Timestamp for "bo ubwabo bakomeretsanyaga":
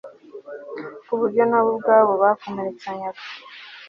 1.63-3.21